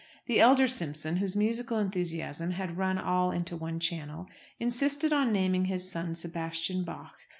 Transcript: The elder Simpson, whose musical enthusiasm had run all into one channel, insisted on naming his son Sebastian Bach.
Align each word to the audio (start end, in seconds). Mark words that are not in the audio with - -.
The 0.25 0.39
elder 0.39 0.67
Simpson, 0.67 1.17
whose 1.17 1.35
musical 1.35 1.77
enthusiasm 1.77 2.49
had 2.49 2.75
run 2.79 2.97
all 2.97 3.29
into 3.29 3.55
one 3.55 3.79
channel, 3.79 4.27
insisted 4.59 5.13
on 5.13 5.31
naming 5.31 5.65
his 5.65 5.91
son 5.91 6.15
Sebastian 6.15 6.83
Bach. 6.83 7.19